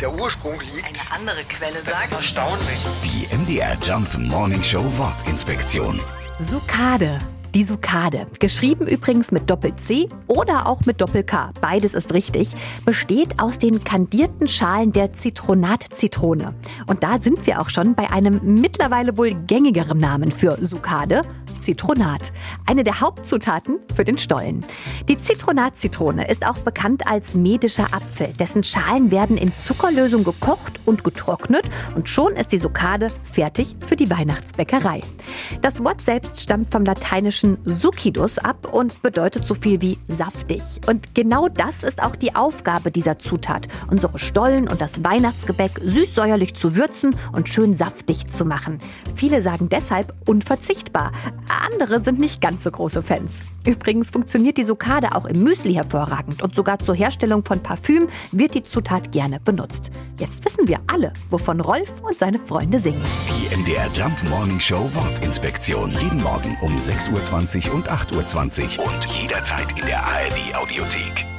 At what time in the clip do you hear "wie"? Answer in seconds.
39.80-39.98